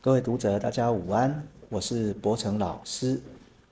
[0.00, 3.20] 各位读者，大家午安，我是博成老师。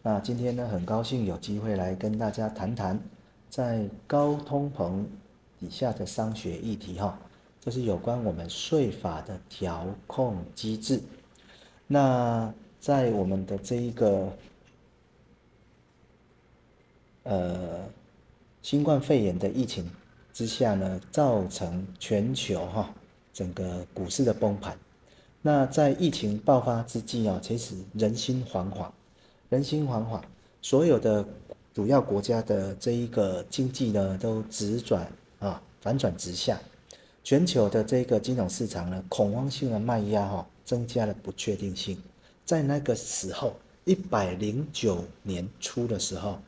[0.01, 2.99] 那今天呢，很高兴有机会来跟大家谈谈
[3.49, 5.05] 在高通膨
[5.59, 7.19] 底下的商学议题哈，
[7.61, 11.03] 就是有关我们税法的调控机制。
[11.89, 14.33] 那在我们的这一个
[17.25, 17.85] 呃
[18.63, 19.91] 新冠肺炎的疫情
[20.33, 22.95] 之下呢，造成全球哈
[23.33, 24.77] 整个股市的崩盘。
[25.43, 28.91] 那在疫情爆发之际啊，其实人心惶惶，
[29.49, 30.21] 人心惶惶，
[30.61, 31.27] 所有的
[31.73, 36.61] 主要国家的这一个经济呢，都直转啊，反转直下，
[37.25, 41.99] 全球的这个金融市场呢，恐慌性的卖压哈，增加了不确定性。
[42.45, 46.39] 在那个时候，一百零九年初的时候，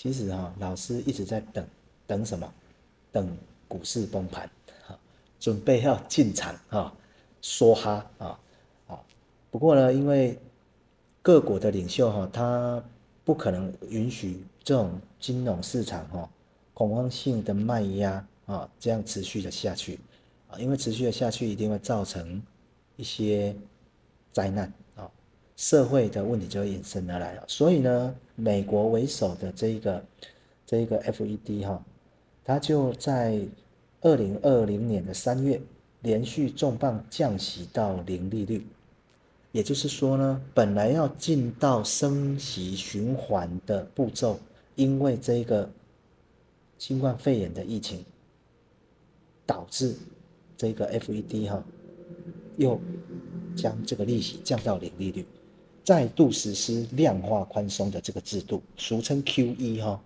[0.00, 1.62] 其实哈，老师一直在等，
[2.06, 2.50] 等什么？
[3.12, 3.36] 等
[3.68, 4.48] 股市崩盘，
[4.86, 4.98] 哈，
[5.38, 6.90] 准备要进场哈。
[7.42, 8.40] 梭哈啊
[8.86, 8.98] 啊！
[9.50, 10.38] 不过呢，因为
[11.20, 12.82] 各国的领袖哈，他
[13.26, 16.26] 不可能允许这种金融市场哈
[16.72, 19.98] 恐慌性的卖压啊这样持续的下去
[20.48, 22.42] 啊，因为持续的下去一定会造成
[22.96, 23.54] 一些
[24.32, 24.72] 灾难，
[25.60, 27.44] 社会的问题就会衍生而来了。
[27.46, 30.02] 所以呢，美国为首的这一个
[30.64, 31.84] 这一个 FED 哈，
[32.42, 33.38] 他就在
[34.00, 35.60] 二零二零年的三月。
[36.02, 38.64] 连续重磅降息到零利率，
[39.52, 44.40] 也就是说呢，本来要进到升息循环的步骤，
[44.76, 45.68] 因为这个
[46.78, 48.02] 新冠肺炎的疫情，
[49.44, 49.94] 导致
[50.56, 51.62] 这个 FED 哈
[52.56, 52.80] 又
[53.54, 55.26] 将这个利息降到零利率，
[55.84, 60.00] 再度实施量化宽松的这个制度，俗称 QE 哈。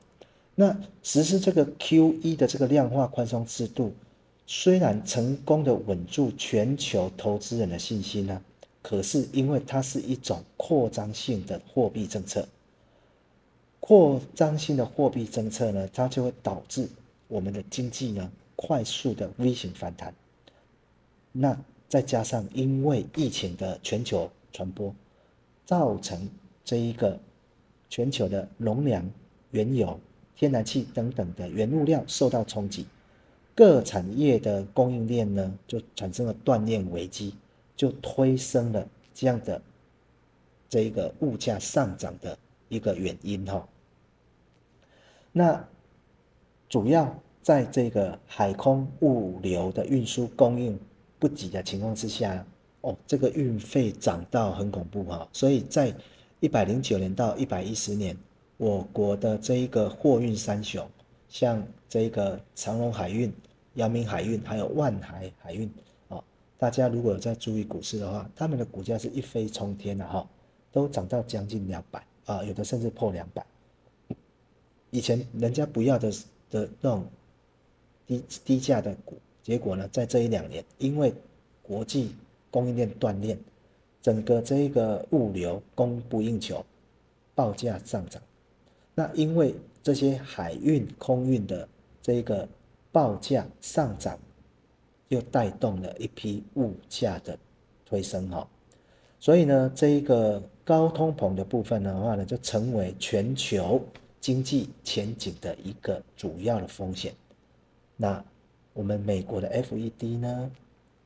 [0.54, 3.92] 那实施这个 QE 的这个量化宽松制度。
[4.46, 8.42] 虽然成功的稳住全球投资人的信心呢，
[8.82, 12.46] 可是因为它是一种扩张性的货币政策，
[13.80, 16.86] 扩张性的货币政策呢，它就会导致
[17.26, 20.14] 我们的经济呢快速的 V 型反弹。
[21.32, 24.94] 那再加上因为疫情的全球传播，
[25.64, 26.28] 造成
[26.64, 27.18] 这一个
[27.88, 29.08] 全球的农粮、
[29.50, 29.98] 原油、
[30.36, 32.86] 天然气等等的原物料受到冲击。
[33.54, 37.36] 各产业的供应链呢，就产生了断链危机，
[37.76, 39.62] 就推升了这样的
[40.68, 42.36] 这一个物价上涨的
[42.68, 43.68] 一个原因哈。
[45.30, 45.64] 那
[46.68, 50.76] 主要在这个海空物流的运输供应
[51.20, 52.44] 不及的情况之下，
[52.84, 55.26] 哦，这个运费涨到很恐怖哈。
[55.32, 55.94] 所以在
[56.40, 58.16] 一百零九年到一百一十年，
[58.58, 60.86] 我国的这一个货运三雄。
[61.26, 63.32] 像这个长隆海运、
[63.74, 65.68] 阳明海运，还有万海海运，
[66.08, 66.22] 啊，
[66.56, 70.24] 大家如果有在注意股市的话，他们的股价是一飞冲天的哈，
[70.70, 73.44] 都涨到将近两百啊，有的甚至破两百。
[74.90, 76.12] 以前人家不要的
[76.50, 77.04] 的那种
[78.06, 81.12] 低低价的股，结果呢，在这一两年，因为
[81.62, 82.14] 国际
[82.54, 83.36] 供应链断裂，
[84.00, 86.64] 整个这一个物流供不应求，
[87.34, 88.22] 报价上涨。
[88.94, 91.68] 那因为这些海运、空运的
[92.00, 92.48] 这个
[92.92, 94.16] 报价上涨，
[95.08, 97.36] 又带动了一批物价的
[97.84, 98.48] 推升哈，
[99.18, 103.84] 所以呢，这一个高通膨的部分的话呢，就成为全球
[104.20, 107.12] 经济前景的一个主要的风险。
[107.96, 108.24] 那
[108.72, 110.50] 我们美国的 FED 呢，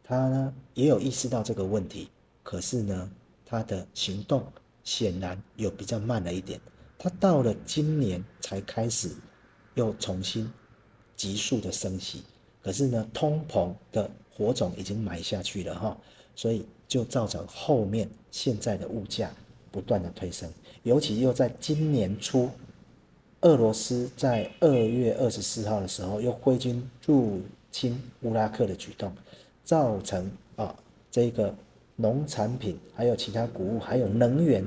[0.09, 2.09] 他呢也有意识到这个问题，
[2.43, 3.11] 可是呢，
[3.45, 4.43] 他的行动
[4.83, 6.59] 显然有比较慢了一点。
[6.97, 9.11] 他到了今年才开始
[9.75, 10.51] 又重新
[11.15, 12.23] 急速的升息，
[12.63, 15.95] 可是呢，通膨的火种已经埋下去了哈，
[16.35, 19.31] 所以就造成后面现在的物价
[19.71, 20.51] 不断的推升，
[20.85, 22.49] 尤其又在今年初，
[23.43, 29.13] 俄罗斯在二月二十四号的时候又挥军入侵乌拉克的举动，
[29.69, 30.75] 造成啊
[31.11, 31.55] 这个。
[32.01, 34.65] 农产品，还有其他谷物，还有能源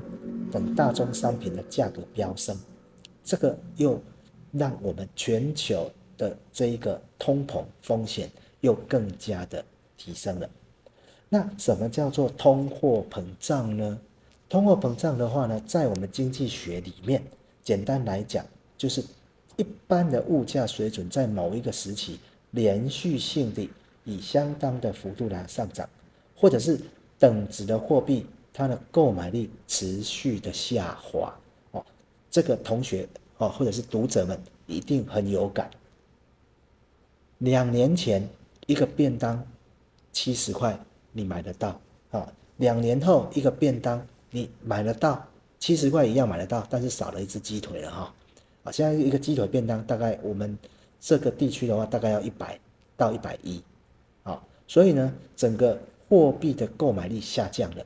[0.52, 2.60] 等大宗商品的价格飙升，
[3.24, 3.98] 这个又
[4.52, 9.64] 让我们全球的这一个通膨风险又更加的
[9.96, 10.50] 提升了。
[11.30, 13.98] 那什么叫做通货膨胀呢？
[14.50, 17.24] 通货膨胀的话呢，在我们经济学里面，
[17.64, 18.46] 简单来讲，
[18.78, 19.02] 就是
[19.56, 22.20] 一般的物价水准在某一个时期
[22.50, 23.70] 连续性的
[24.04, 25.90] 以相当的幅度来上涨，
[26.36, 26.80] 或者是。
[27.22, 31.32] 等值的货币，它的购买力持续的下滑
[31.70, 31.86] 哦。
[32.32, 33.08] 这个同学
[33.38, 35.70] 哦，或者是读者们一定很有感。
[37.38, 38.28] 两年前
[38.66, 39.46] 一个便当
[40.12, 40.80] 七十块，
[41.12, 42.28] 你买得到啊？
[42.58, 45.24] 两年后一个便当你买得到
[45.60, 48.14] 七十块一样买得到，但是少了一只鸡腿了哈。
[48.64, 50.58] 啊，现在一个鸡腿便当大概我们
[51.00, 52.60] 这个地区的话，大概要一百
[52.98, 53.62] 到一百一，
[54.72, 55.78] 所以呢，整个
[56.08, 57.86] 货币的购买力下降了，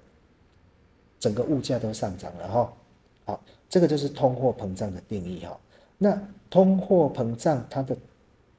[1.20, 2.74] 整个物价都上涨了哈。
[3.26, 5.60] 好，这个就是通货膨胀的定义哈。
[5.98, 7.98] 那通货膨胀它的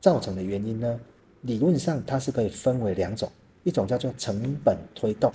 [0.00, 1.00] 造成的原因呢，
[1.42, 3.30] 理论上它是可以分为两种，
[3.62, 5.32] 一种叫做成本推动，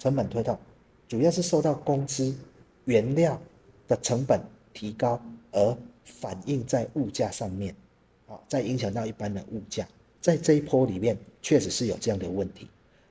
[0.00, 0.58] 成本推动
[1.06, 2.34] 主要是受到工资、
[2.86, 3.40] 原料
[3.86, 4.40] 的成本
[4.72, 5.22] 提高
[5.52, 7.72] 而反映在物价上面，
[8.26, 9.86] 啊，再影响到一般的物价，
[10.24, 12.66] 在这一波里面确实是有这样的问题。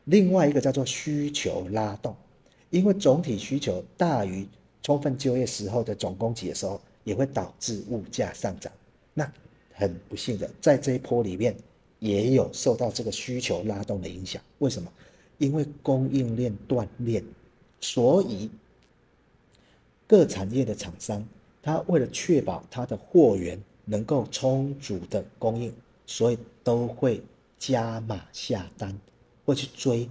[0.06, 2.15] 另外一个叫做需求拉动，
[2.71, 4.48] 因为总体需求大于
[4.81, 8.74] 充分就业时候的总供给的时候，也会导致物价上涨。
[9.13, 9.31] 那
[9.74, 11.56] 很不幸的，在这一波里面
[12.00, 14.42] 也有受到这个需求拉动的影响。
[14.57, 14.92] 为什么？
[15.38, 17.24] 因为供应链断裂，
[17.80, 18.50] 所以
[20.07, 21.24] 各产业的厂商，
[21.62, 25.71] 他为了确保他的货源能够充足的供应，
[26.15, 27.19] 所以都会
[27.57, 28.95] 加码下单，
[29.45, 30.07] 会去追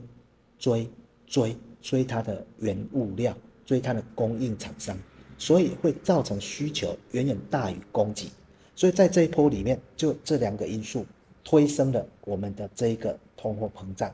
[0.58, 0.90] 追
[1.28, 3.32] 追追它的原物料，
[3.64, 4.98] 追它的供应厂商，
[5.38, 8.26] 所以会造成需求远远大于供给。
[8.74, 11.06] 所以在这一波里面，就这两个因素
[11.44, 14.12] 推升了我们的这一个通货膨胀。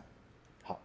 [0.62, 0.78] 好，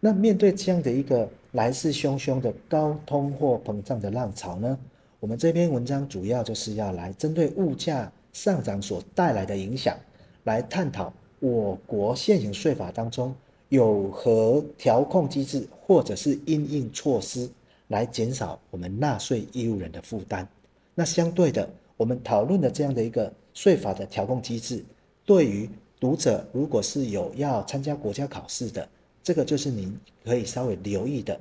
[0.00, 4.78] 那面对这样的一个来势汹汹的高通货膨胀的浪潮呢，
[5.18, 9.96] 我们这篇文章主要就是要来针对物价上涨所带来的影响，
[10.44, 13.34] 来探讨我国现行税法当中
[13.68, 17.48] 有何调控机制或者是应应措施，
[17.88, 20.46] 来减少我们纳税义务人的负担。
[20.94, 24.84] 那相对的，我们讨论的这样的一个税法的调控机制，
[25.24, 25.68] 对于
[25.98, 28.88] 读者如果是有要参加国家考试的，
[29.22, 31.38] 这个就是您可以稍微留意的，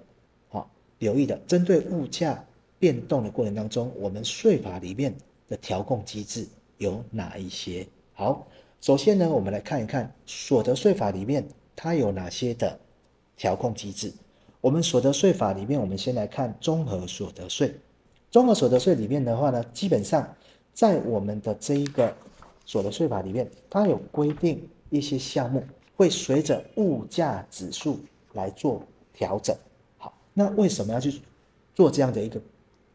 [0.50, 0.70] 好，
[1.00, 2.44] 留意的，针对物价
[2.80, 5.14] 变动的过程当中，我们税法里面
[5.48, 6.48] 的调控机制
[6.78, 7.86] 有哪一些？
[8.14, 8.46] 好，
[8.82, 12.78] 首先呢，我们来看一看所得税法里面它有哪些的
[13.38, 14.12] 调控机制。
[14.60, 17.74] 我们所得税法里面，我们先来看综合所得税。
[18.30, 20.28] 综合所得税里面的话呢，基本上。
[20.74, 22.16] 在我们的这一个
[22.66, 25.62] 所得税法里面，它有规定一些项目
[25.98, 28.00] 会随着物价指数
[28.34, 28.82] 来做
[29.14, 29.54] 调整。
[29.98, 31.22] 好，那为什么要去
[31.76, 32.42] 做这样的一个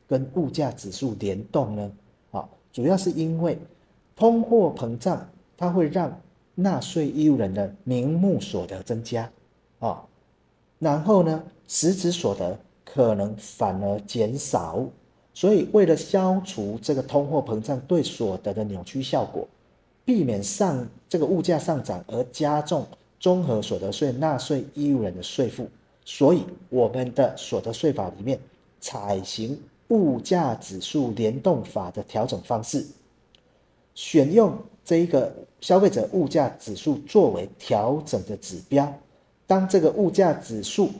[0.08, 1.92] 跟物价指数联动呢？
[2.30, 3.58] 啊，主要是因为
[4.16, 6.20] 通货膨胀它会让
[6.54, 9.30] 纳税义务人的名目所得增加
[9.78, 10.02] 啊，
[10.78, 14.84] 然后呢，实质所得可能反而减少。
[15.34, 19.46] 所以，为了消除这个通货膨胀对所得的扭曲效果，
[20.02, 22.86] 避免上这个物价上涨而加重
[23.20, 25.68] 综合所得税纳税义务人的税负，
[26.06, 28.38] 所以我们的所得税法里面
[28.80, 32.86] 采行物价指数联动法的调整方式，
[33.94, 38.92] 选用这一个消费者物价指数作为调整的指标。
[39.46, 40.90] 当这个物价指数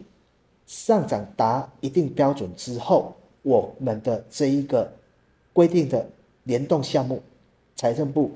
[0.66, 4.90] 上涨达一定标准之后，我们的这一个
[5.52, 6.08] 规定的
[6.44, 7.22] 联动项目，
[7.74, 8.30] 财政部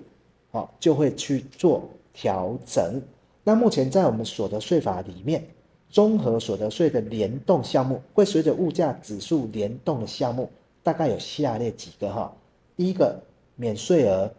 [0.53, 3.01] 啊就会去做调整。
[3.43, 5.45] 那目前在我们所得税法里面，
[5.89, 10.49] 综合所得税的联动项目会随着物价指数联动的项目，
[10.83, 12.33] 大概有下列几个哈：
[12.77, 13.21] 第一个
[13.57, 14.33] 免税额，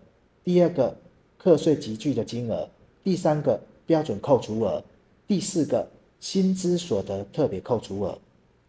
[0.43, 0.95] 第二个
[1.43, 2.69] 课税集聚的金额，
[3.03, 4.83] 第三个标准扣除额，
[5.27, 5.87] 第四个
[6.19, 8.15] 薪资所得特别扣除额，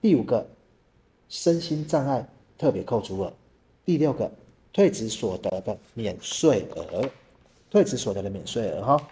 [0.01, 0.47] 第五个。
[1.29, 2.27] 身心障碍
[2.59, 3.33] 特别扣除额，
[3.87, 4.31] 第六个
[4.71, 7.09] 退职所得的免税额，
[7.71, 9.11] 退职所得的免税额哈。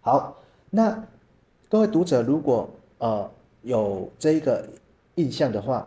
[0.00, 0.36] 好，
[0.70, 1.06] 那
[1.70, 4.66] 各位读者如果呃有这一个
[5.16, 5.86] 印象的话，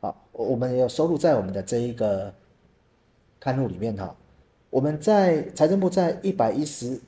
[0.00, 2.32] 啊，我们也有收录在我们的这一个
[3.40, 4.14] 刊物里面哈。
[4.70, 6.98] 我们在财政部在一百一十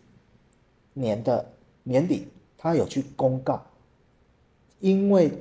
[0.93, 1.47] 年的
[1.83, 2.29] 年底，
[2.59, 3.65] 他有去公告，
[4.81, 5.33] 因为。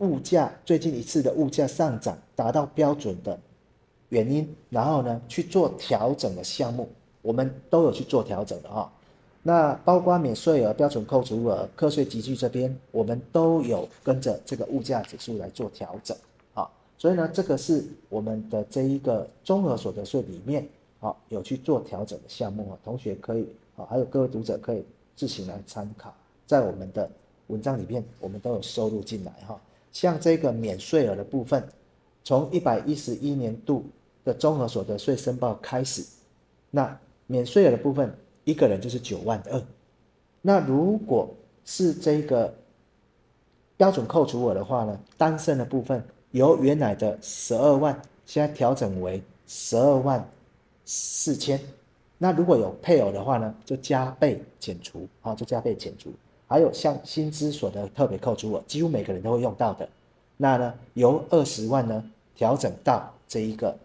[0.00, 3.40] 物价最近一次的物价上涨达到标准的
[4.10, 6.86] 原因，然后呢去做调整的项目，
[7.22, 8.92] 我们都有去做调整的哈。
[9.42, 16.14] 那包括免税额、标准扣除额、课税级距这边，我们都有跟着这个物价指数来做调整
[16.52, 16.68] 啊。
[16.98, 20.68] 所以呢，这个是我们的这一个综合所得税里面
[21.06, 23.46] 啊有去做调整的项目啊，同学可以
[23.76, 24.84] 啊，还有各位读者可以
[25.14, 26.14] 自行来参考，
[26.46, 27.08] 在我们的
[27.46, 29.60] 文章里面我们都有收录进来哈。
[29.92, 31.66] 像这个免税额的部分，
[32.24, 33.84] 从一百一十一年度
[34.24, 36.04] 的综合所得税申报开始，
[36.70, 38.12] 那免税额的部分，
[38.44, 39.62] 一个人就是九万二。
[40.42, 41.28] 那如果
[41.64, 42.54] 是这个
[43.76, 50.28] 标准扣除额的话呢，单身的部分由原来的十二万，现在调整为十二万
[50.86, 51.60] 四千。
[52.16, 56.10] 那如果有配偶的话呢，就加倍减除，啊，就加倍减除。
[56.48, 59.86] 还有像薪资所得特别扣除额，几乎每个人都会用到的，
[60.36, 63.76] 那呢由二十万呢调整到这一个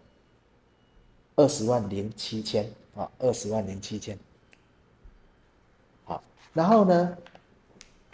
[1.34, 4.16] 二十万零七千啊，二十万零七千。
[6.04, 6.22] 好，
[6.54, 7.18] 然后呢，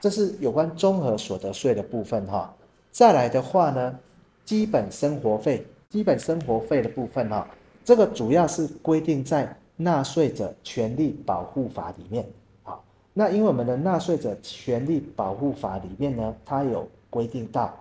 [0.01, 2.57] 这是有关综合所得税的部分哈。
[2.91, 3.99] 再来的话呢，
[4.47, 7.47] 基本生活费，基本生活费的部分哈，
[7.89, 12.23] 这个主要是规定在纳税者权利保护法里面
[12.63, 12.79] 啊。
[13.15, 17.75] 那因为我们的纳税者权利保护法里面呢，它有规定到，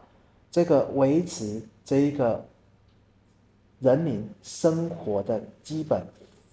[0.50, 2.42] 这个维持这一个
[3.82, 6.02] 人民生活的基本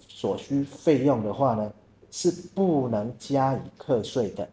[0.09, 1.73] 所需费用的话呢，
[2.11, 4.49] 是不能加以课税的。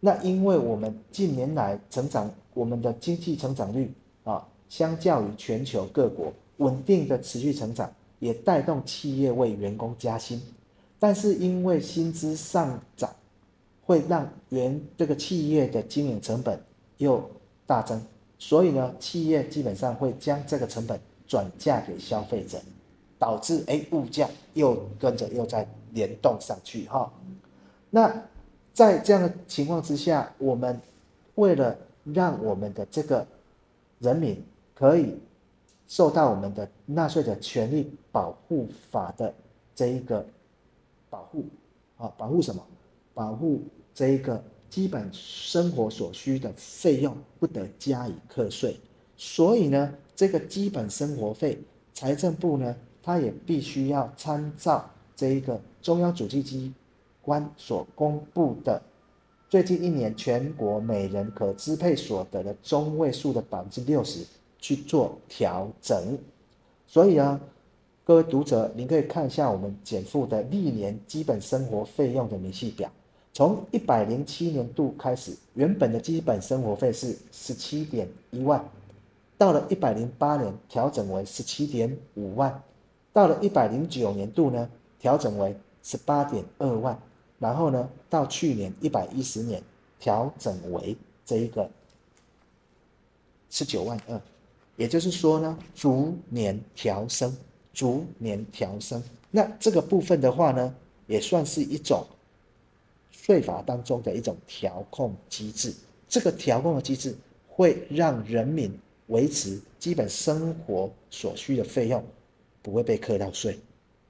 [0.00, 7.88] 那因为我们近年来成长，我们的经济成长率啊，相较于全球各国稳定的持续成长，
[8.20, 10.40] 也带动企业为员工加薪，
[11.00, 13.10] 但是因为薪资上涨。
[13.82, 16.56] 会让原这个企业的经营成本
[16.98, 17.28] 又
[17.66, 18.00] 大增，
[18.38, 22.56] 所以呢，企业基本上会将这个成本转嫁给消费者，
[23.18, 27.12] 导致哎物价又跟着又在联动上去哈。
[27.90, 28.14] 那
[28.72, 30.80] 在这样的情况之下，我们
[31.34, 33.26] 为了让我们的这个
[33.98, 34.40] 人民
[34.72, 35.18] 可以
[35.90, 39.34] 受到我们的纳税者权利保护法的
[39.74, 40.24] 这一个
[41.10, 41.44] 保护
[41.96, 42.64] 啊，保护什么？
[43.12, 43.60] 保护。
[43.92, 48.78] 这一个基本生活所需的费用不得加以课税，
[49.16, 51.58] 所以呢，这个基本生活费，
[51.92, 56.72] 财政部呢，它也必须要参照这一个中央主计机
[57.20, 58.80] 关所公布的
[59.48, 64.24] 最近一年全国每人可支配所得的中位数的百分之六十
[64.60, 66.18] 去做调整。
[66.86, 67.40] 所以啊，
[68.04, 72.90] 各位读者，您可以看一下我们减负的历年基本生活费用的明细表。
[73.32, 78.62] 从一百零七年度开始，原本的基本生活费是十七点一万，
[79.38, 82.62] 到了一百零八年调整为十七点五万，
[83.12, 87.00] 到了一百零九年度呢调整为十八点二万，
[87.38, 89.62] 然后呢到去年一百一十年
[90.00, 91.70] 调整为这一个
[93.48, 94.20] 十九万二，
[94.80, 97.36] 也就是说呢逐年调升，
[97.72, 99.02] 逐年调升。
[99.30, 100.74] 那这个部分的话呢，
[101.06, 102.04] 也算是一种。
[103.12, 105.72] 税法当中的一种调控机制，
[106.08, 107.14] 这个调控的机制
[107.46, 108.72] 会让人民
[109.08, 112.02] 维持基本生活所需的费用
[112.62, 113.56] 不会被课到税，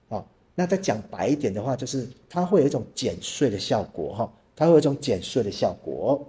[0.09, 0.25] 啊，
[0.55, 6.25] 那再讲白一点的话，就是它会有一种减税的效果，哈，它会有一种减税的效果。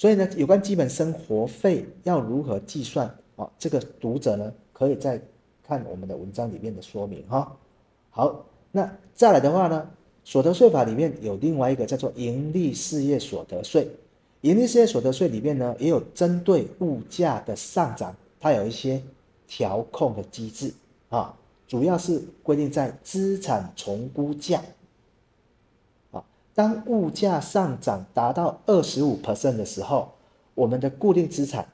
[0.00, 3.46] 所以呢，有关基本生活费要如何计算啊？
[3.58, 5.20] 这个读者呢，可以再
[5.62, 7.54] 看我们的文章里面的说明，哈。
[8.08, 9.90] 好，那再来的话呢？
[10.24, 13.86] 所得税法里面有另外一个叫做盈利事业所得税，
[14.40, 19.02] 盈利事业所得税里面呢，也有针对物价的上涨，它有一些
[19.46, 20.72] 调控的机制
[21.10, 21.36] 啊，
[21.68, 24.62] 主要是规定在资产重估价，
[26.54, 30.12] 当物价上涨达到二十五 percent 的时候，
[30.54, 31.66] 我们的固定资产、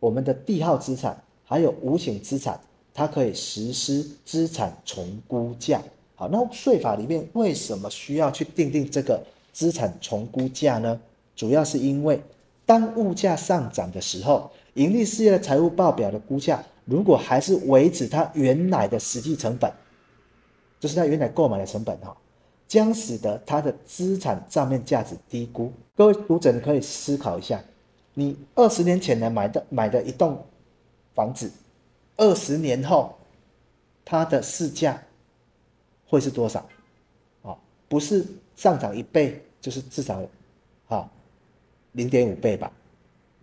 [0.00, 2.58] 我们的地号资产还有无形资产，
[2.94, 5.80] 它可以实施资产重估价。
[6.14, 9.22] 好，那税法里面为什么需要去订定这个
[9.52, 11.00] 资产重估价呢？
[11.34, 12.20] 主要是因为
[12.64, 19.70] 当物价上涨的时候，盈利事业的财务报表的估价如果还是维持它原来的实际成本，
[20.78, 22.16] 就是它原来购买的成本哈，
[22.72, 25.70] 将使得它的资产账面价值低估。
[25.94, 27.62] 各位读者，你可以思考一下，
[28.14, 30.42] 你二十年前呢买的买的一栋
[31.14, 31.52] 房子，
[32.16, 33.14] 二十年后
[34.06, 34.98] 它的市价。
[36.06, 36.66] 会是多少？
[37.42, 37.54] 啊，
[37.90, 38.24] 不是
[38.56, 40.22] 上涨一倍，就是至少，
[40.88, 41.06] 啊，
[41.92, 42.72] 零点五倍吧。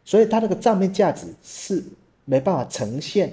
[0.04, 1.84] 所以它那个账面价值是
[2.26, 3.32] 没办法呈现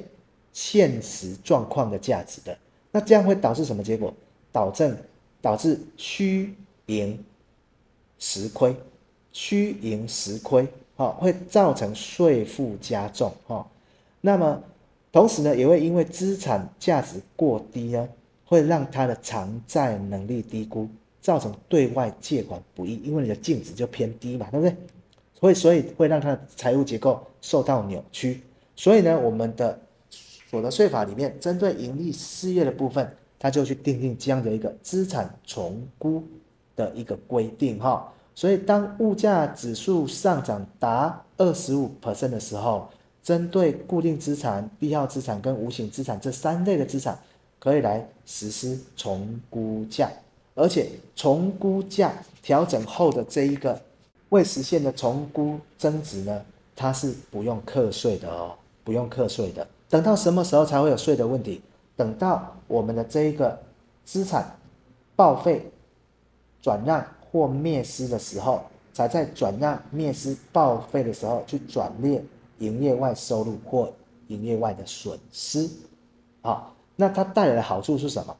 [0.53, 2.55] 现实状况的价值的。
[2.91, 4.13] 那这样会导致什么结果？
[4.53, 4.95] 导致
[5.47, 6.53] 导致虚
[6.87, 7.17] 盈
[8.19, 8.75] 实亏，
[9.31, 13.65] 虚盈实亏，啊，会造成税负加重，哈。
[14.21, 14.61] 那么
[15.13, 18.09] 同时呢，也会因为资产价值过低呢。
[18.49, 20.89] 会让他的偿债能力低估，
[21.21, 24.77] 造成对外借款不易，因为你的净值就偏低嘛，对不对？
[25.41, 28.41] 所以，所以会让他的财务结构受到扭曲。
[28.77, 29.77] 所以呢，我们的
[30.11, 36.23] 所得税法里面针对盈利事业的部分，他就去订定这样的一个资产重估
[36.75, 38.13] 的一个规定哈。
[38.35, 42.89] 所以当物价指数上涨达二十五 percent 的时候，
[43.23, 47.19] 针对固定资产、必要资产跟无形资产这三类的资产，
[47.59, 50.11] 可以来实施重估价，
[50.55, 52.13] 而且重估价
[52.43, 53.81] 调整后的这一个
[54.29, 56.43] 未实现的重估增值呢，
[56.75, 58.53] 它是不用课税的哦，
[58.85, 59.67] 不用课税的。
[59.89, 61.63] 等到什么时候才会有税的问题？
[61.97, 63.59] 等到我们的这一个
[64.05, 64.57] 资产
[65.17, 65.71] 报废、
[66.61, 68.63] 转让或灭失的时候，
[68.93, 72.23] 才在转让、灭失、报废的时候去转列。
[72.59, 73.93] 营业外收入或
[74.29, 75.69] 营业外的损失，
[76.41, 78.35] 啊，那它带来的好处是什么？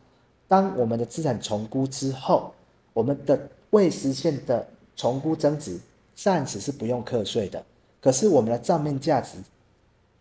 [0.49, 2.51] 当我们的资产重估之后，
[2.95, 3.39] 我们的
[3.73, 5.79] 未实现的重估增值
[6.15, 7.63] 暂时是不用课税的。
[8.01, 9.37] 可是我们的账面价值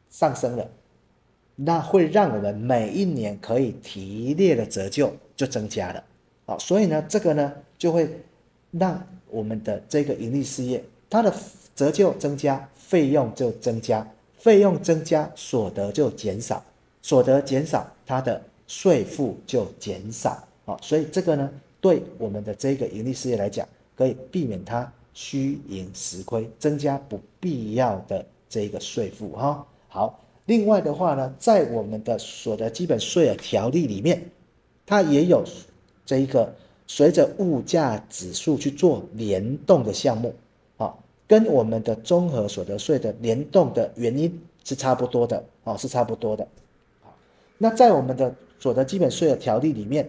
[0.10, 0.70] 上升了，
[1.56, 6.04] 那会让我们每一年可以提列的折旧就增加了，
[6.46, 8.10] 啊，所以呢，这个呢就会
[8.72, 11.34] 让我们的这个盈利事业它的
[11.76, 12.68] 折旧增加。
[12.88, 14.08] 费用就增加，
[14.38, 16.64] 费用增加，所得就减少，
[17.02, 20.48] 所得减少，它的税负就减少。
[20.66, 21.50] 好，所以这个呢，
[21.82, 29.32] 对我们的这个盈利事业来讲，可以避免它虚盈实亏，增加不必要的这个税负。
[29.32, 34.30] 哈，好，另外的话呢，在我们的所得基本税额条例里面，
[34.86, 35.44] 它也有
[36.06, 36.54] 这一个
[36.88, 40.34] 随着物价指数去做联动的项目。
[40.78, 40.94] 啊
[41.28, 46.48] 跟我们的综合所得税的联动的原因是差不多的，哦，是差不多的。
[47.58, 50.08] 那在我们的所得基本税的条例里面，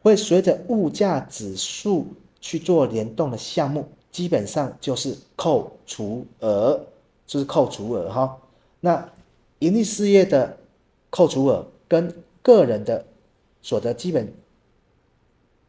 [0.00, 2.06] 会随着物价指数
[2.40, 6.80] 去做联动的项目，基本上就是扣除额，
[7.26, 8.38] 就是扣除额哈。
[8.78, 9.04] 那
[9.64, 10.58] 盈利事业的
[11.08, 13.06] 扣除额跟个人的
[13.62, 14.30] 所得基本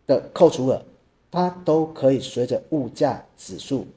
[0.06, 0.84] 的扣除额，
[1.32, 3.88] 它都可以随着物价指数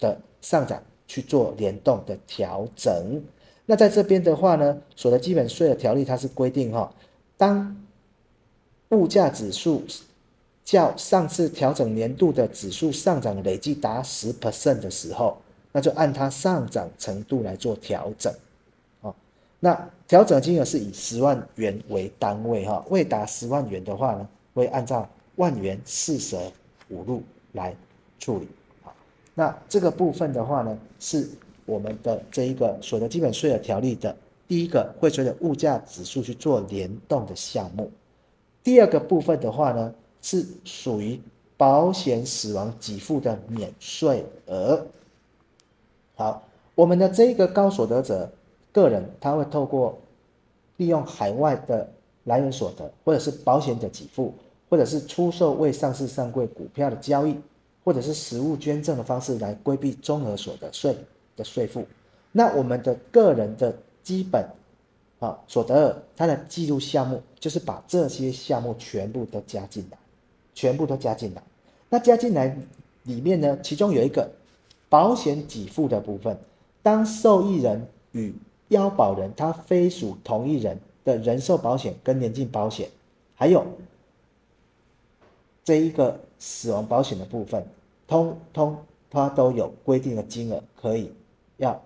[0.00, 3.22] 的上涨去做联动的调整，
[3.66, 6.92] 那在这边的话呢，所得基本税的条例它是规定哈，
[7.36, 7.76] 当
[8.88, 9.84] 物价指数
[10.64, 15.38] 较上次调整年度的指数上涨累计达十 percent 的时候，
[15.70, 18.34] 那就按它上涨程度来做调整，
[19.58, 26.38] 那调整金额是以十万元为单位哈，未达十万元的话呢，会按照万元四舍
[26.88, 27.74] 五入来
[28.18, 28.48] 处理。
[29.34, 31.28] 那这个部分的话呢，是
[31.64, 34.14] 我们的这一个所得基本税额条例的
[34.46, 37.90] 第一个会随着物价指数去做联动的项目。
[38.62, 39.92] 第二个部分的话呢，
[40.22, 41.20] 是属于
[41.56, 44.86] 保险死亡给付的免税额。
[46.14, 46.42] 好，
[46.74, 48.30] 我们的这一个高所得者
[48.76, 49.98] 个人，他会透过
[50.76, 51.88] 利用海外的
[52.24, 54.34] 来源所得，或者是保险的给付，
[54.68, 57.36] 或者是出售未上市上柜股票的交易。
[57.86, 60.98] 或者是实物捐赠的方式来规避综合所得税
[61.36, 61.86] 的税负。
[62.32, 64.44] 那我们的个人的基本
[65.20, 69.96] 啊所得额，它的记录项目就是把这些项目全部都加进来，
[70.52, 71.40] 全部都加进来。
[71.88, 72.58] 那加进来
[73.04, 74.28] 里面呢，其中有一个
[74.88, 76.36] 保险给付的部分，
[76.82, 78.34] 当受益人与
[78.68, 82.88] 要保人他非属同一人的人寿保险跟年金保险，
[83.34, 83.64] 还有
[85.64, 87.66] 这一个死亡保险的部分。
[88.08, 88.76] 通通
[89.10, 91.10] 它都有规定的金额可以
[91.56, 91.82] 要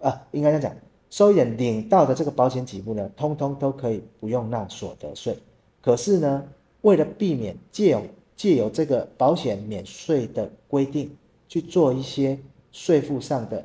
[0.00, 0.76] 啊，应该这样讲，
[1.10, 5.36] 收益人领到的这个保险给付呢，通通都可以不用纳所得税。
[5.82, 6.46] 可是呢，
[6.82, 8.02] 为了避免借由
[8.36, 11.16] 借由这个保险免税的规定
[11.48, 12.38] 去做一些
[12.70, 13.64] 税负上的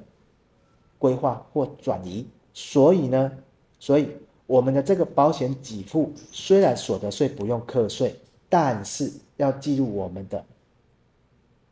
[0.98, 2.26] 规划或转移，
[2.56, 3.32] 所以呢，
[3.80, 4.08] 所以
[4.48, 8.16] 我们的这个保险给付虽然所得税不用课税，
[8.50, 10.44] 但是要计入我们的。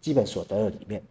[0.02, 1.02] 基本所得额里面，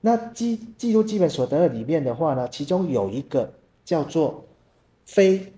[0.00, 3.52] 那记记录基本所得额里面的话呢，其中有一个
[3.84, 4.42] 叫做
[5.04, 5.52] 非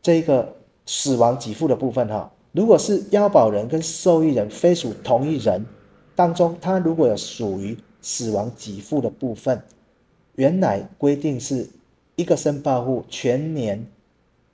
[0.00, 0.56] 这个
[0.86, 2.32] 死亡给付的部分哈。
[2.52, 5.62] 如果是要保人跟受益人非属同一人
[6.14, 9.62] 当中，他如果有属于死亡给付的部分，
[10.36, 11.68] 原来规定是
[12.16, 13.86] 一个申报户全年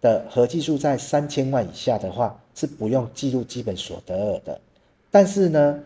[0.01, 4.61] 的合计数在三千万以下的话，是不用记录基本所得额的。
[5.11, 5.79] 但是呢，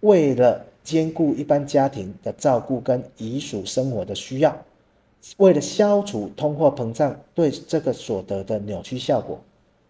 [0.00, 4.56] 为了兼顾一般家庭的照顾跟遗属生活的需要，
[5.36, 9.38] 为了消除通货膨胀对这个所得的扭曲效果，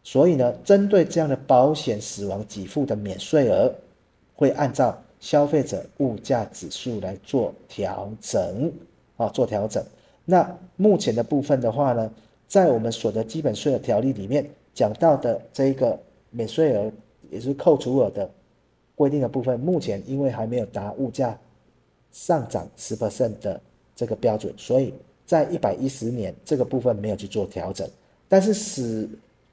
[0.04, 3.72] 所以呢，针对这样的保险死亡给付的免税额，
[4.34, 8.70] 会按照消费者物价指数来做调整
[9.16, 9.82] 啊，做调整。
[10.30, 12.08] 那目前的部分的话呢，
[12.46, 15.98] 在我们所得基本税额条例里面讲到的这一个
[16.30, 16.92] 免税额
[17.30, 18.30] 也是扣除额的
[18.94, 21.36] 规定的部分，目前因为还没有达物价
[22.12, 23.60] 上涨十 percent 的
[23.96, 24.94] 这个标准，所以
[25.26, 27.88] 在一百一十年这个部分没有去做调整。
[28.28, 29.08] 但是死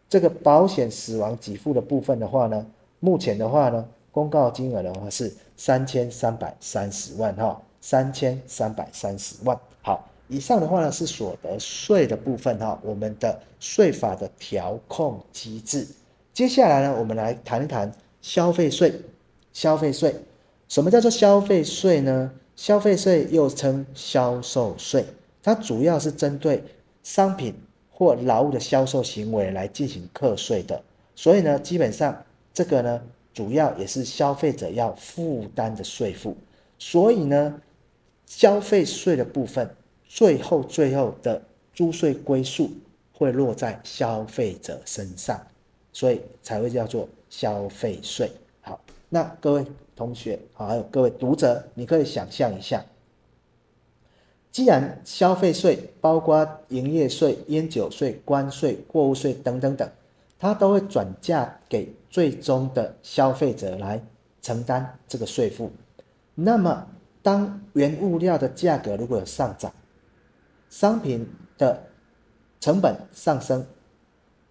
[0.07, 2.63] 这个保险死亡给付的部分的话呢，
[2.99, 9.59] 目前的话呢，公告金额的话是三千三百三十万哈，三千三百三十万。
[9.81, 15.87] 好，以上的话呢是所得税的部分哈，我们的税法的调控机制。
[16.33, 18.93] 接下来呢，我们来谈一谈消费税。
[19.53, 20.15] 消费税，
[20.67, 22.31] 什么叫做消费税呢？
[22.55, 25.05] 消费税又称销售税，
[25.41, 26.63] 它主要是针对
[27.01, 27.55] 商品
[27.89, 30.83] 或劳务的销售行为来进行课税的。
[31.15, 33.01] 所以呢，基本上这个呢。
[33.33, 36.35] 主要也是消费者要负担的税负，
[36.79, 37.61] 所以呢，
[38.25, 39.69] 消费税的部分
[40.07, 41.41] 最后最后的
[41.73, 42.71] 租税归属
[43.13, 45.39] 会落在消费者身上，
[45.93, 48.31] 所以才会叫做消费税。
[48.61, 49.65] 好，那各位
[49.95, 52.83] 同学，好，还有各位读者，你可以想象一下，
[54.51, 59.89] 既然消费税包括营业税、烟酒税、关税、货物税等等等。
[60.39, 63.99] 它都会转嫁给最终的消费者来
[64.39, 65.71] 承担这个税负。
[66.35, 66.87] 那么，
[67.23, 69.73] 当原物料的价格如果有上涨，
[70.69, 71.27] 商品
[71.57, 71.83] 的
[72.59, 73.65] 成本上升，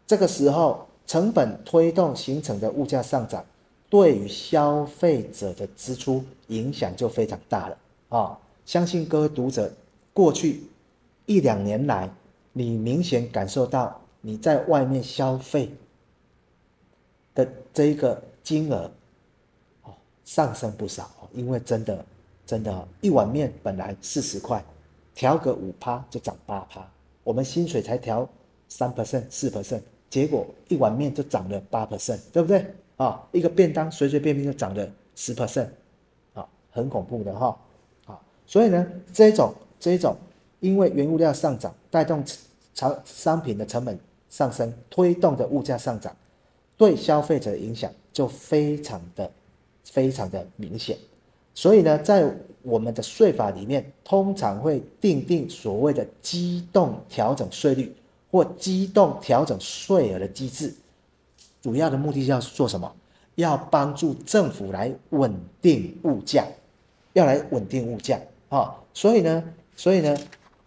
[0.07, 3.45] 这个时候成本推动形成的物价上涨，
[3.89, 9.73] 对于消费者的支出影响就非常大了啊、相信各位读者
[10.13, 10.63] 过去
[11.27, 12.11] 一两年来，
[12.53, 14.01] 你明显感受到。
[14.23, 15.71] 你在外面消费
[17.33, 18.91] 的这一个金额
[19.85, 22.05] 哦上升不少，因为真的
[22.45, 24.65] 真的，一碗面本来四十块，
[25.17, 26.89] 调个五趴就涨八趴，
[27.25, 28.29] 我们薪水才调
[28.69, 32.65] 三 percent 四 percent，结果一碗面就涨了八 percent，对不对
[32.97, 33.27] 啊？
[33.33, 35.67] 一个便当随随便便就涨了十 percent，
[36.35, 37.59] 啊，很恐怖的哈
[38.05, 38.21] 啊！
[38.47, 40.17] 所以呢，这种这种
[40.61, 42.23] 因为原物料上涨带动
[42.75, 43.99] 产商品的成本。
[44.29, 46.15] 上升推动的物价上涨，
[46.77, 49.31] 对消费者的影响就非常的
[49.85, 50.99] 非常的明显。
[51.55, 52.29] 所以呢，在
[52.67, 57.95] 我们的税法里面，通常会订定所谓的机动调整税率
[58.29, 60.75] 或机动调整税额的机制。
[61.63, 62.93] 主要的目的要做什么？
[63.37, 66.45] 要帮助政府来稳定物价，
[67.13, 68.75] 要来稳定物价啊。
[68.93, 69.45] 所以呢，
[69.77, 70.17] 所以呢，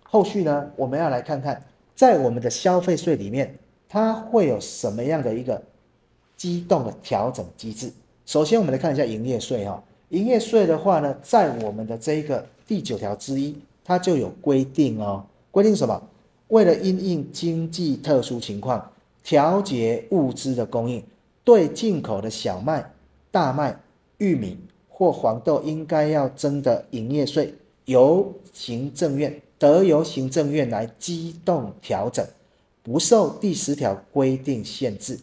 [0.04, 1.62] 后续呢，我们要来看看。
[1.96, 3.54] 在我们的消费税里面，
[3.90, 5.62] 它会有什么样的一个
[6.38, 7.92] 机动的调整机制？
[8.26, 9.84] 首先，我们来看一下营业税哈。
[10.10, 15.26] 营业税的话呢，在我们的这一个第九条之一，它就有规定哦。
[15.52, 16.02] 规定什么？
[16.50, 18.92] 为了因应经济特殊情况，
[19.24, 21.04] 调节物资的供应，
[21.44, 22.92] 对进口的小麦、
[23.32, 23.80] 大麦、
[24.18, 27.54] 玉米或黄豆，应该要征的营业税，
[27.86, 29.42] 由行政院。
[29.60, 32.26] 得由行政院来机动调整，
[32.82, 35.20] 不受第十条规定限制。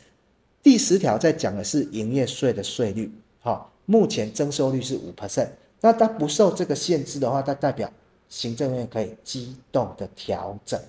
[0.63, 5.49] 第十条在讲的是营业税的税率，哈，目前征收率是五 percent。
[5.81, 7.91] 那它不受这个限制的话，它代表
[8.29, 10.81] 行政院可以机动的调整，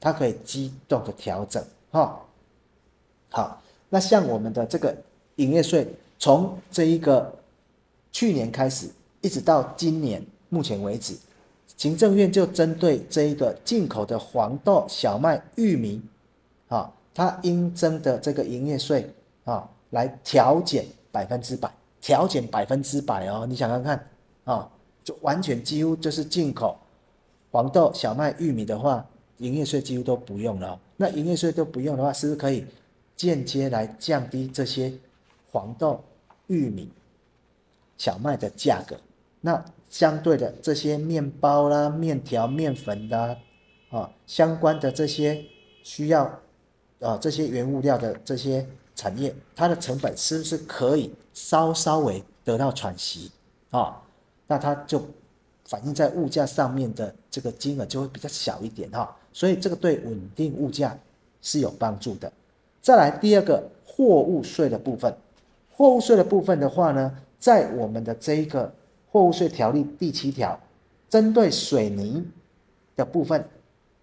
[0.00, 2.20] 它可以机动的调整，哈。
[3.30, 4.96] 好，那像我们的这个
[5.36, 5.86] 营业税，
[6.18, 7.34] 从这一个
[8.10, 8.88] 去年开始，
[9.20, 11.14] 一直到今年目前为止。
[11.76, 16.00] 行政院就针对这一个进口的黄豆、小麦、玉米，
[16.68, 19.12] 啊，它应征的这个营业税
[19.44, 21.70] 啊，来调减百分之百，
[22.08, 24.08] 调减百分之百哦，你想想看
[24.44, 24.66] 啊，
[25.04, 26.74] 就完全几乎就是进口
[27.50, 29.04] 黄豆、小麦、玉米的话，
[29.36, 30.80] 营业税几乎都不用了。
[30.96, 32.64] 那营业税都不用的话，是不是可以
[33.14, 34.90] 间接来降低这些
[35.52, 36.02] 黄豆、
[36.46, 36.90] 玉米、
[37.98, 38.96] 小麦的价格？
[39.42, 43.36] 那相对的这些面包啦、面条、面粉的
[43.90, 45.44] 啊，相关的这些
[45.82, 46.24] 需要
[47.00, 48.66] 啊这些原物料的这些
[48.98, 53.30] 产业，它的成本是不是可以稍稍微得到喘息
[53.70, 54.02] 啊？
[54.48, 55.00] 那它就
[55.66, 59.16] 反映在物价上面的这个金额就会比较小一点哈。
[59.32, 60.98] 所以这个对稳定物价
[61.40, 62.32] 是有帮助的。
[62.82, 65.16] 再来第二个货物税的部分，
[65.72, 68.74] 货物税的部分的话呢，在我们的这一个。
[69.10, 70.60] 货物税条例第七条，
[71.08, 72.22] 针对水泥
[72.94, 73.42] 的部分，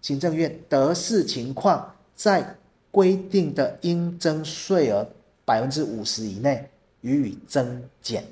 [0.02, 2.56] 行政院得视情况，在
[2.96, 5.06] 规定的应征税额
[5.44, 6.66] 百分之五十以内
[7.02, 8.24] 予以增减。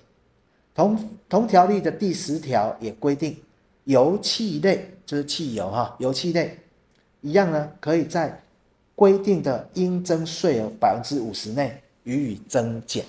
[0.74, 0.98] 同
[1.29, 3.37] 同条例的第十条也规定，
[3.85, 6.57] 油气类就是汽油哈，油气类
[7.20, 8.42] 一样呢，可以在
[8.94, 13.05] 规定的应征税额百分之五十内予以增减。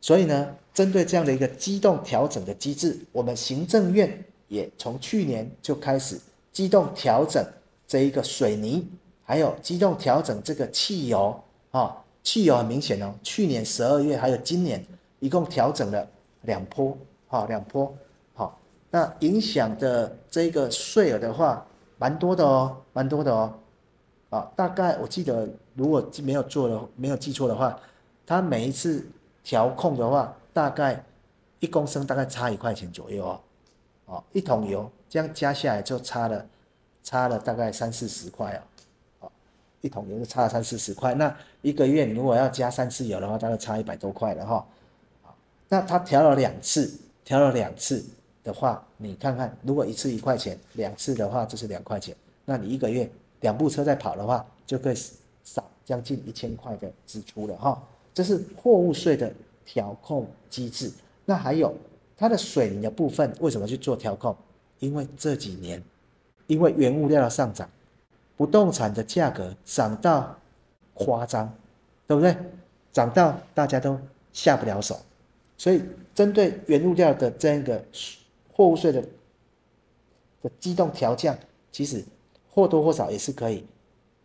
[0.00, 6.18] 所以呢，针对这样的一个机动调整的机制，我们行政院也从去年就开始
[6.50, 7.44] 机动调整
[7.86, 8.88] 这一个水泥，
[9.28, 11.38] 还有机动调整这个汽油
[11.70, 14.82] 啊，汽油很明显哦，去年十二月还有今年
[15.18, 16.08] 一共调整了
[16.44, 16.96] 两波，
[17.28, 17.94] 哈，两波，
[18.32, 18.58] 好，
[18.90, 21.66] 那影响的这个税额的话，
[21.98, 23.52] 蛮多的哦，蛮多的哦，
[24.30, 27.78] 啊，大概我记得如果没有做的没有记错的话，
[28.24, 29.06] 它每一次。
[29.44, 31.02] 调控的话，大概
[31.58, 33.40] 一公升大概差一块钱左右哦，
[34.04, 36.44] 哦，一桶油这样加下来就差了，
[37.02, 38.60] 差了大概三四十块哦，哦，
[39.80, 41.14] 一桶油就差了三四十块。
[41.14, 44.66] 那一个月如果要加三次油的话，大概差一百多块了哈。
[45.68, 46.92] 那它调了两次，
[47.24, 48.04] 调了两次
[48.42, 53.10] 的话，你看看，如果一次一块钱，两次的话就是两块钱，那你一个月
[53.40, 54.96] 两部车在跑的话，就可以
[55.44, 57.82] 少将近一千块的支出了哈。
[58.14, 59.32] 这是货物税的
[59.64, 60.90] 调控机制。
[61.24, 61.74] 那还有
[62.16, 64.34] 它的水泥的部分，为什么去做调控？
[64.78, 65.82] 因为这几年，
[66.46, 67.68] 因为原物料的上涨，
[68.38, 70.34] 不动产的价格涨到
[70.94, 71.52] 夸张，
[72.06, 72.34] 对不对？
[72.92, 73.98] 涨到大家都
[74.32, 74.98] 下不了手。
[75.56, 75.82] 所以
[76.14, 77.84] 针对原物料的这样一个
[78.52, 79.02] 货物税的
[80.42, 81.36] 的机动调降，
[81.72, 82.04] 其实
[82.48, 83.66] 或多或少也是可以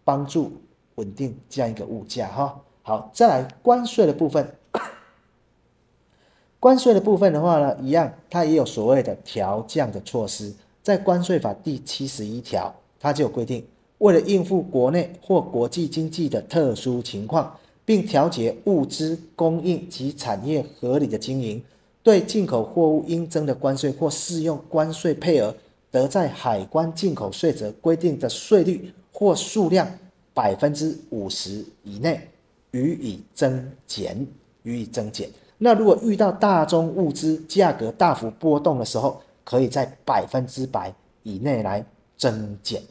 [0.04, 0.52] 帮助
[0.95, 2.62] 稳定这样一个物价哈。
[2.84, 4.47] 好，再来关税的部分。
[6.60, 10.54] 关税的部分的话呢，一样，它也有所谓的调降的措施。
[10.82, 13.67] 在关税法第七十一条，它就有规定，
[14.04, 21.63] 为了应付国内或国际经济的特殊情况，并调节物资供应及产业合理的经营，
[22.04, 25.56] 对进口货物应征的关税或适用关税配额，
[25.89, 29.89] 得在海关进口税则规定的税率或数量
[30.34, 32.20] 百分之五十以内。
[32.72, 34.26] 予以增减，
[34.63, 35.30] 予以增减。
[35.60, 41.86] 那如果遇到大宗物资价格大幅波动的时候，可以在百分之百以内来
[42.18, 42.82] 增减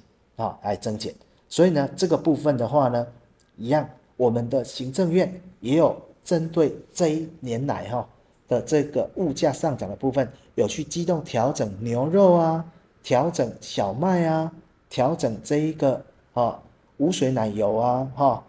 [0.43, 1.15] 啊，来增减。
[1.49, 3.07] 所以呢，这个部分的话呢，
[3.57, 8.09] 一样，我们的行政院也有针对这一年来哈
[8.49, 12.65] 的这个物价上涨的部分，有去机动调整牛肉啊，
[13.03, 14.53] 调整小麦啊，
[14.91, 16.03] 调整这一个
[16.33, 16.61] 啊
[16.97, 18.45] 无水奶油啊，哈。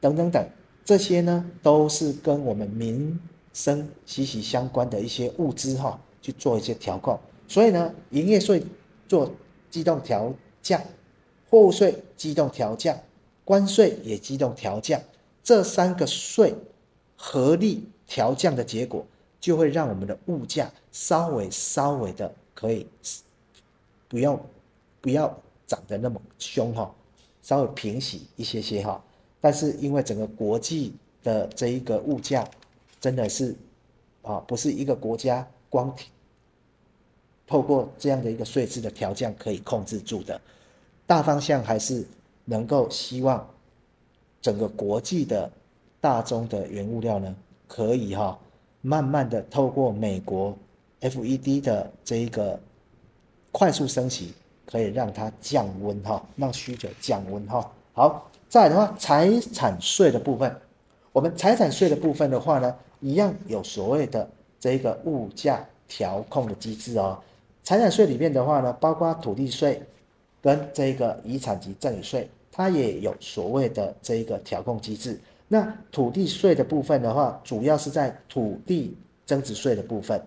[0.00, 0.46] 等等等，
[0.84, 3.18] 这些呢都是跟我们民
[3.54, 7.18] 生息息相关的一些物资哈，去做一些调控。
[7.48, 8.62] 所以呢，营业税
[9.08, 9.30] 做
[9.70, 10.78] 机动调降，
[11.54, 12.98] 货物税机动调降，
[13.44, 15.00] 关税也机动调降，
[15.40, 16.52] 这三个税
[17.16, 19.06] 合力调降的结果，
[19.40, 22.84] 就会让我们的物价稍微稍微的可以
[24.08, 24.44] 不要
[25.00, 25.32] 不要
[25.64, 26.92] 涨得那么凶哈，
[27.40, 29.00] 稍微平息一些些哈。
[29.40, 32.44] 但是因为整个国际的这一个物价
[33.00, 33.54] 真的是
[34.22, 35.94] 啊，不是一个国家光
[37.46, 40.40] 透过这样的一个税制的调降可以控制住的，
[41.06, 42.06] 大方向还是
[42.44, 43.46] 能够希望
[44.40, 45.50] 整个国际的
[46.00, 47.34] 大宗的原物料呢，
[47.66, 48.38] 可以哈
[48.80, 50.56] 慢慢的透过美国
[51.00, 52.58] FED 的这一个
[53.52, 54.34] 快速升息，
[54.66, 58.30] 可以让它降温哈，让需求降温哈，好。
[58.46, 60.56] 再的话，财产税的部分，
[61.10, 67.18] 我们财产税的部分的话呢，一样有所谓的这个物价调控的机制哦。
[67.64, 69.82] 财产税里面的话呢，包括土地税
[70.44, 75.18] 跟这个遗产及赠与税，它也有所谓的这一个调控机制。
[75.48, 80.22] 那土地税的部分的话，主要是在土地增值税的部分。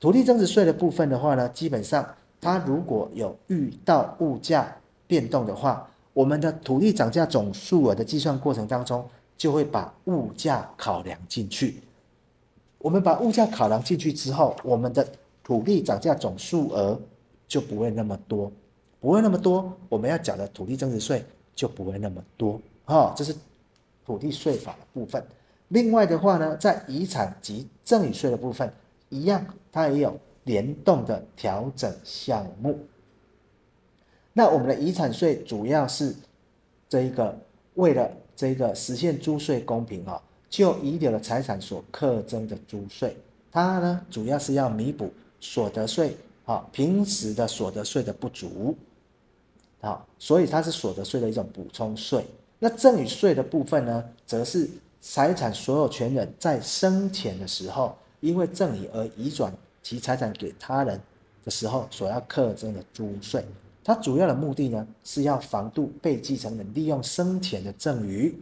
[0.00, 2.08] 土地增值税的部分的话呢，基本上
[2.40, 4.74] 它如果有遇到物价
[5.06, 11.82] 变动的话，我们的土地涨价总数额的计算过程当中，就会把物价考量进去。
[12.78, 15.06] 我们把物价考量进去之后，我们的
[15.44, 16.98] 土地涨价总数额
[17.46, 18.50] 就不会那么多，
[19.00, 22.60] 不会那么多，我们要缴的土地增值税就不会那么多。
[22.84, 23.34] 哈，这是
[24.04, 25.22] 土地税法的部分。
[25.68, 28.72] 另外的话呢，在遗产及赠与税的部分，
[29.08, 32.78] 一样，它也有联动的调整项目。
[34.32, 36.14] 那我们的遗产税主要是
[36.88, 37.38] 这一个
[37.74, 43.14] 为了这个实现租税公平啊，就遗留的财产所课征的租税，
[43.52, 48.74] 它呢主要是要弥补所得税啊平时的所得税的不足
[49.80, 52.24] 啊，所以它是所得税的一种补充税。
[52.58, 54.68] 那赠与税的部分呢，则是
[55.00, 61.00] 财产所有权人在生前的时候，因为赠与而移转其财产给他人
[61.44, 63.44] 的时候所要课征的租税。
[63.84, 68.36] 它主要的目的呢，是要防杜被继承人利用生前的赠与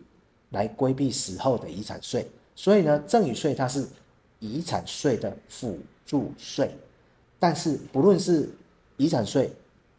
[0.51, 2.27] 来规避死后的遗产税。
[2.55, 3.87] 所以呢，赠与税它是
[4.41, 6.71] 遗产税的辅助税。
[7.39, 8.49] 但是不论是
[8.97, 9.53] 遗产税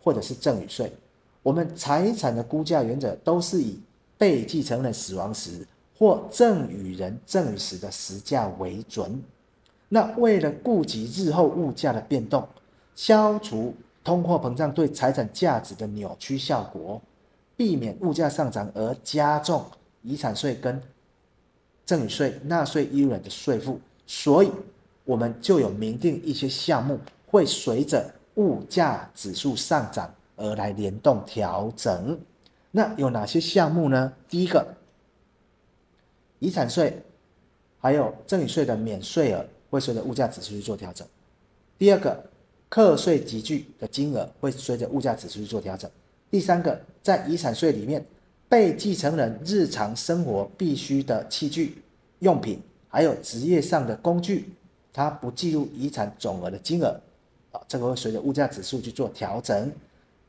[0.03, 0.91] 或者是赠与税，
[1.47, 3.79] 我们财产的估价原则都是以
[4.17, 5.65] 被继承人死亡时
[5.97, 9.23] 或赠与人赠与时的实价为准。
[9.87, 12.45] 那为了顾及日后物价的变动，
[12.97, 17.01] 消除通货膨胀对财产价值的扭曲效果，
[17.55, 19.63] 避免物价上涨而加重
[20.01, 20.81] 遗产税跟
[21.85, 24.51] 赠与税纳税义务人的税负，所以
[25.05, 26.99] 我们就有明定一些项目
[27.31, 32.17] 会随着物价指数上涨而来联动调整。
[32.71, 34.13] 那有哪些项目呢？
[34.29, 34.65] 第一个，
[36.39, 37.01] 遗产税
[37.79, 41.05] 还有赠与税的免税额会随着物价指数去做调整。
[41.77, 42.23] 第二个，
[42.69, 45.89] 课税集聚的金额会随着物价指数去做调整。
[46.29, 48.05] 第三个，在遗产税里面，
[48.47, 51.81] 被继承人日常生活必需的器具、
[52.19, 54.49] 用品，还有职业上的工具，
[54.91, 56.99] 它不计入遗产总额的金额，
[57.51, 59.71] 啊，这个会随着物价指数去做调整。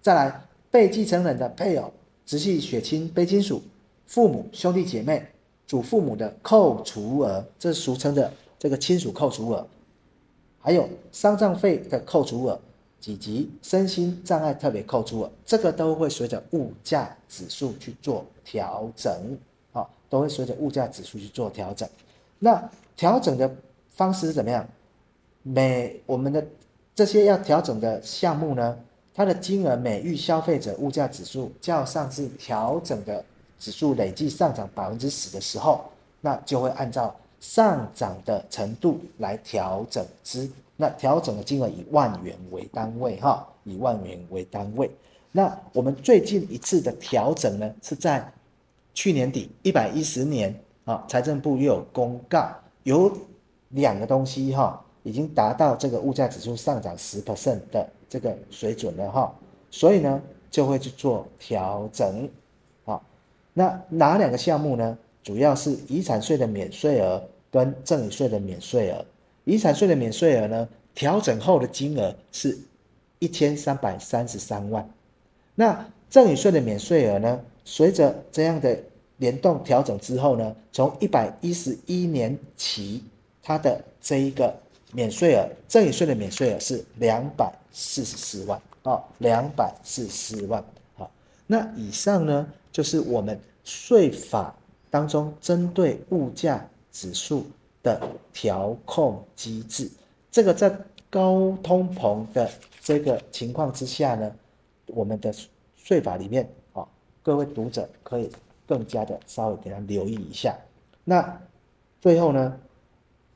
[0.09, 0.41] 再来，
[0.71, 1.93] 被继承人的配偶、
[2.25, 3.63] 直系血亲、卑亲属、
[4.07, 5.23] 父母、兄弟姐妹、
[5.67, 9.69] 祖父母的扣除额，这是俗称的这个亲属扣除额。
[10.61, 12.59] 还有丧葬费的扣除额，
[13.05, 19.13] 以及身心障碍特别扣除额，这个都会随着物价指数去做调整，
[19.75, 21.87] 啊，都会随着物价指数去做调整。
[22.39, 22.67] 那
[22.97, 23.55] 调整的
[23.91, 24.67] 方式是怎么样？
[25.43, 26.43] 每我们的
[26.95, 28.75] 这些要调整的项目呢，
[29.19, 33.25] 它的金额每遇消费者物价指数较上次调整的
[33.59, 35.85] 指数累计上涨百分之十的时候，
[36.21, 37.13] 那就会按照。
[37.41, 44.91] 上涨的程度来调整之，那调整的金额以万元为单位，哈，以万元为单位。
[45.31, 48.29] 那我们最近一次的调整呢，是在
[48.93, 50.53] 去年底一百一十年
[50.85, 52.53] 啊，财政部又有公告，
[52.83, 53.17] 有
[53.69, 59.35] 两个东西哈，已经达到这个物价指数上涨十 percent 的这个水准了哈，
[59.71, 62.29] 所以呢就会去做调整，
[62.85, 63.05] 好，
[63.53, 64.97] 那哪两个项目呢？
[65.23, 69.05] 主要是遗产税的免税额跟赠与税的免税额。
[69.45, 72.57] 遗产税的免税额呢，调整后的金额是
[73.19, 74.89] 一千三百三十三万。
[75.55, 78.79] 那赠与税的免税额呢，随着这样的
[79.19, 83.05] 联动调整之后呢，从一百一十一年起，
[83.43, 84.55] 它的这一个
[84.93, 90.65] 免税额，赠与税的免税额是两百四十四万啊，两百四十四万。
[90.95, 91.11] 好，
[91.47, 94.55] 那以上呢，就是我们税法。
[94.91, 97.45] 当中针对物价指数
[97.83, 98.01] 的
[98.33, 99.87] 调控机制，
[100.31, 100.75] 这个在
[101.11, 102.51] 高通膨的
[102.83, 104.35] 这个情况之下呢，
[104.87, 105.31] 我们的
[105.77, 106.89] 税法里面啊，
[107.23, 108.31] 各位读者可以
[108.67, 110.57] 更加的稍微给他留意一下。
[111.05, 111.39] 那
[112.01, 112.59] 最后呢，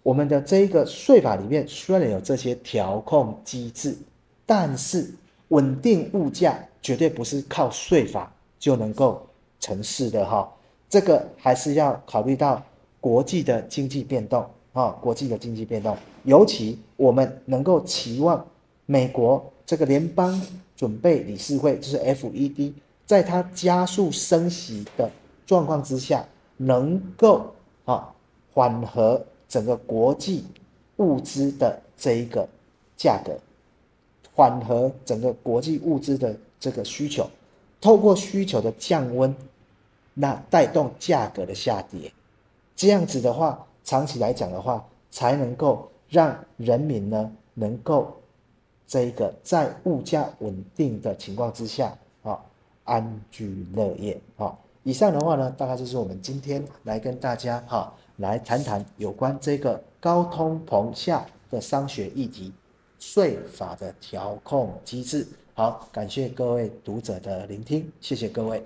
[0.03, 3.97] 我们的这个税法里面虽然有这些调控机制，
[4.45, 5.11] 但是
[5.49, 9.25] 稳定物价绝对不是靠税法就能够
[9.61, 10.51] 成事的哈。
[10.89, 12.63] 这个还是要考虑到
[13.01, 18.45] 国际的经济变动啊，国际的经济变动，尤其我们能够期望
[18.87, 20.41] 美国这个联邦
[20.77, 22.73] 准备理事会，就是 FED，
[23.07, 25.09] 在它加速升息的
[25.47, 28.13] 状况之下，能够啊
[28.53, 30.47] 缓和整个国际
[30.97, 32.49] 物资的这一个
[32.97, 33.37] 价格，
[34.35, 37.29] 缓和整个国际物资的这个需求，
[37.79, 39.37] 透过需求的降温。
[40.15, 42.11] 那带动价格的下跌，
[42.75, 48.11] 这样子的话，长期来讲的话，才能够让人民呢，能够
[48.87, 52.41] 这一个在物价稳定的情况之下啊，
[52.85, 54.57] 安居乐业啊。
[54.83, 62.53] 以上的话呢，大概就是我们今天来跟大家哈，来谈谈有关这个高通膨下的商学议题，
[62.99, 65.27] 税法的调控机制。
[65.55, 68.63] 好，感谢各位读者的聆听，谢谢各位。